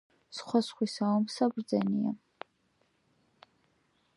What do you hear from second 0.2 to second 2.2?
სხვა სხვისა ომსა ბრძენია